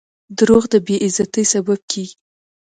•دروغ 0.37 0.63
د 0.73 0.75
بې 0.85 0.95
عزتۍ 1.05 1.43
سبب 1.53 1.79
کیږي. 1.91 2.15